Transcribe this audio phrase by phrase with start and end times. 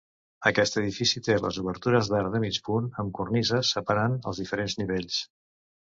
[0.49, 5.21] Aquest edifici té les obertures d'arc de mig punt amb cornises separant els diferents nivells.